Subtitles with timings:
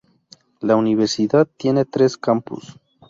[0.61, 2.75] La universidad tiene tres campus.